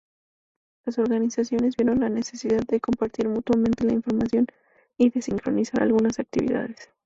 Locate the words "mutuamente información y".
3.29-5.11